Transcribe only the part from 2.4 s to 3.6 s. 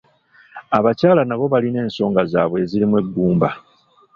ezirimu eggumba.